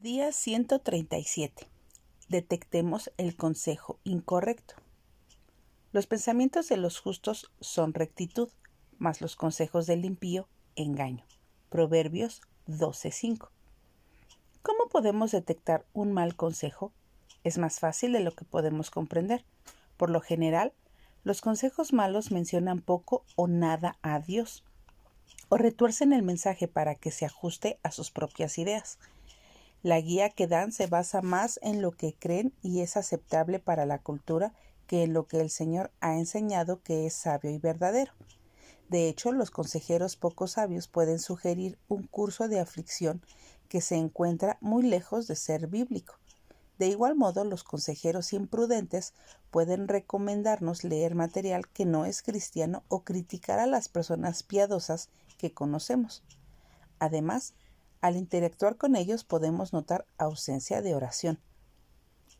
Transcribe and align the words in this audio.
Día 0.00 0.30
137. 0.30 1.66
Detectemos 2.28 3.10
el 3.16 3.34
consejo 3.34 3.98
incorrecto. 4.04 4.76
Los 5.90 6.06
pensamientos 6.06 6.68
de 6.68 6.76
los 6.76 7.00
justos 7.00 7.50
son 7.58 7.94
rectitud, 7.94 8.48
mas 8.98 9.20
los 9.20 9.34
consejos 9.34 9.88
del 9.88 10.04
impío 10.04 10.46
engaño. 10.76 11.24
Proverbios 11.68 12.42
12:5. 12.68 13.50
¿Cómo 14.62 14.88
podemos 14.88 15.32
detectar 15.32 15.84
un 15.92 16.12
mal 16.12 16.36
consejo? 16.36 16.92
Es 17.42 17.58
más 17.58 17.80
fácil 17.80 18.12
de 18.12 18.20
lo 18.20 18.30
que 18.30 18.44
podemos 18.44 18.92
comprender. 18.92 19.44
Por 19.96 20.10
lo 20.10 20.20
general, 20.20 20.72
los 21.24 21.40
consejos 21.40 21.92
malos 21.92 22.30
mencionan 22.30 22.82
poco 22.82 23.24
o 23.34 23.48
nada 23.48 23.98
a 24.02 24.20
Dios, 24.20 24.62
o 25.48 25.56
retuercen 25.56 26.12
el 26.12 26.22
mensaje 26.22 26.68
para 26.68 26.94
que 26.94 27.10
se 27.10 27.26
ajuste 27.26 27.80
a 27.82 27.90
sus 27.90 28.12
propias 28.12 28.58
ideas. 28.58 29.00
La 29.82 30.00
guía 30.00 30.30
que 30.30 30.48
dan 30.48 30.72
se 30.72 30.88
basa 30.88 31.22
más 31.22 31.60
en 31.62 31.82
lo 31.82 31.92
que 31.92 32.12
creen 32.12 32.52
y 32.62 32.80
es 32.80 32.96
aceptable 32.96 33.60
para 33.60 33.86
la 33.86 34.00
cultura 34.00 34.52
que 34.88 35.04
en 35.04 35.12
lo 35.12 35.26
que 35.26 35.40
el 35.40 35.50
Señor 35.50 35.92
ha 36.00 36.16
enseñado 36.16 36.82
que 36.82 37.06
es 37.06 37.14
sabio 37.14 37.50
y 37.50 37.58
verdadero. 37.58 38.12
De 38.88 39.08
hecho, 39.08 39.32
los 39.32 39.50
consejeros 39.50 40.16
poco 40.16 40.48
sabios 40.48 40.88
pueden 40.88 41.18
sugerir 41.18 41.78
un 41.88 42.04
curso 42.04 42.48
de 42.48 42.58
aflicción 42.58 43.22
que 43.68 43.80
se 43.80 43.96
encuentra 43.96 44.56
muy 44.60 44.82
lejos 44.82 45.28
de 45.28 45.36
ser 45.36 45.66
bíblico. 45.66 46.14
De 46.78 46.86
igual 46.86 47.14
modo, 47.14 47.44
los 47.44 47.64
consejeros 47.64 48.32
imprudentes 48.32 49.12
pueden 49.50 49.88
recomendarnos 49.88 50.84
leer 50.84 51.14
material 51.14 51.68
que 51.68 51.84
no 51.84 52.04
es 52.04 52.22
cristiano 52.22 52.82
o 52.88 53.04
criticar 53.04 53.58
a 53.58 53.66
las 53.66 53.88
personas 53.88 54.42
piadosas 54.42 55.08
que 55.36 55.52
conocemos. 55.52 56.22
Además, 56.98 57.54
al 58.00 58.16
interactuar 58.16 58.76
con 58.76 58.96
ellos 58.96 59.24
podemos 59.24 59.72
notar 59.72 60.06
ausencia 60.18 60.82
de 60.82 60.94
oración. 60.94 61.38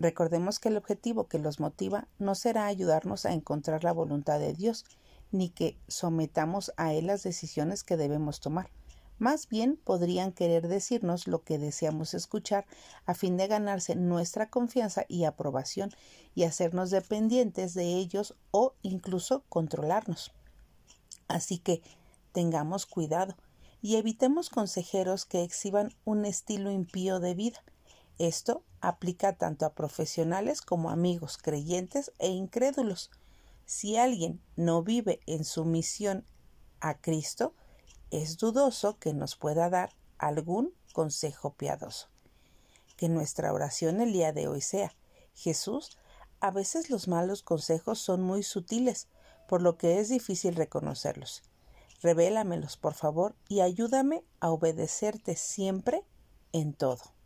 Recordemos 0.00 0.58
que 0.60 0.68
el 0.68 0.76
objetivo 0.76 1.26
que 1.26 1.38
los 1.38 1.58
motiva 1.58 2.06
no 2.18 2.34
será 2.34 2.66
ayudarnos 2.66 3.26
a 3.26 3.32
encontrar 3.32 3.82
la 3.82 3.92
voluntad 3.92 4.38
de 4.38 4.52
Dios, 4.52 4.84
ni 5.32 5.48
que 5.48 5.76
sometamos 5.88 6.72
a 6.76 6.92
Él 6.94 7.06
las 7.06 7.22
decisiones 7.22 7.82
que 7.82 7.96
debemos 7.96 8.40
tomar. 8.40 8.70
Más 9.18 9.48
bien 9.48 9.76
podrían 9.82 10.30
querer 10.30 10.68
decirnos 10.68 11.26
lo 11.26 11.42
que 11.42 11.58
deseamos 11.58 12.14
escuchar 12.14 12.66
a 13.04 13.14
fin 13.14 13.36
de 13.36 13.48
ganarse 13.48 13.96
nuestra 13.96 14.48
confianza 14.48 15.04
y 15.08 15.24
aprobación 15.24 15.90
y 16.36 16.44
hacernos 16.44 16.90
dependientes 16.90 17.74
de 17.74 17.94
ellos 17.94 18.36
o 18.52 18.74
incluso 18.82 19.42
controlarnos. 19.48 20.32
Así 21.26 21.58
que 21.58 21.82
tengamos 22.32 22.86
cuidado 22.86 23.34
y 23.80 23.96
evitemos 23.96 24.50
consejeros 24.50 25.24
que 25.24 25.42
exhiban 25.42 25.94
un 26.04 26.24
estilo 26.24 26.70
impío 26.70 27.20
de 27.20 27.34
vida. 27.34 27.62
Esto 28.18 28.64
aplica 28.80 29.36
tanto 29.36 29.66
a 29.66 29.74
profesionales 29.74 30.60
como 30.60 30.90
a 30.90 30.94
amigos 30.94 31.38
creyentes 31.38 32.12
e 32.18 32.28
incrédulos. 32.28 33.10
Si 33.66 33.96
alguien 33.96 34.40
no 34.56 34.82
vive 34.82 35.20
en 35.26 35.44
sumisión 35.44 36.24
a 36.80 36.98
Cristo, 36.98 37.54
es 38.10 38.38
dudoso 38.38 38.98
que 38.98 39.12
nos 39.12 39.36
pueda 39.36 39.68
dar 39.68 39.94
algún 40.16 40.74
consejo 40.92 41.52
piadoso. 41.52 42.08
Que 42.96 43.08
nuestra 43.08 43.52
oración 43.52 44.00
el 44.00 44.12
día 44.12 44.32
de 44.32 44.48
hoy 44.48 44.60
sea 44.60 44.94
Jesús, 45.34 45.98
a 46.40 46.50
veces 46.50 46.90
los 46.90 47.06
malos 47.06 47.42
consejos 47.42 48.00
son 48.00 48.22
muy 48.22 48.42
sutiles, 48.42 49.06
por 49.46 49.62
lo 49.62 49.76
que 49.76 50.00
es 50.00 50.08
difícil 50.08 50.56
reconocerlos. 50.56 51.42
Revélamelos, 52.00 52.76
por 52.76 52.94
favor, 52.94 53.34
y 53.48 53.60
ayúdame 53.60 54.24
a 54.40 54.50
obedecerte 54.50 55.36
siempre 55.36 56.04
en 56.52 56.74
todo. 56.74 57.17